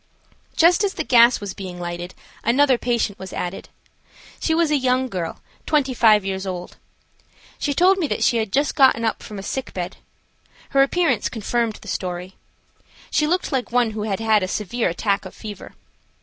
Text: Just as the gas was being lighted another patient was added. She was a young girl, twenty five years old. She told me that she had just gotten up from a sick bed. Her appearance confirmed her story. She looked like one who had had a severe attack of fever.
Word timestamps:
Just 0.55 0.83
as 0.83 0.95
the 0.95 1.03
gas 1.03 1.39
was 1.39 1.53
being 1.53 1.79
lighted 1.79 2.15
another 2.43 2.79
patient 2.79 3.19
was 3.19 3.31
added. 3.31 3.69
She 4.39 4.55
was 4.55 4.71
a 4.71 4.75
young 4.75 5.09
girl, 5.09 5.43
twenty 5.67 5.93
five 5.93 6.25
years 6.25 6.47
old. 6.47 6.77
She 7.59 7.75
told 7.75 7.99
me 7.99 8.07
that 8.07 8.23
she 8.23 8.37
had 8.37 8.51
just 8.51 8.73
gotten 8.73 9.05
up 9.05 9.21
from 9.21 9.37
a 9.37 9.43
sick 9.43 9.75
bed. 9.75 9.97
Her 10.69 10.81
appearance 10.81 11.29
confirmed 11.29 11.77
her 11.83 11.87
story. 11.87 12.35
She 13.11 13.27
looked 13.27 13.51
like 13.51 13.71
one 13.71 13.91
who 13.91 14.01
had 14.01 14.19
had 14.19 14.41
a 14.41 14.47
severe 14.47 14.89
attack 14.89 15.23
of 15.23 15.35
fever. 15.35 15.75